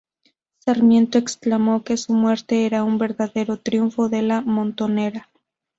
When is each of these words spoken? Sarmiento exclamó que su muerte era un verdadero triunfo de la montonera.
Sarmiento 0.57 1.19
exclamó 1.19 1.83
que 1.83 1.95
su 1.95 2.13
muerte 2.15 2.65
era 2.65 2.83
un 2.83 2.97
verdadero 2.97 3.57
triunfo 3.59 4.09
de 4.09 4.23
la 4.23 4.41
montonera. 4.41 5.29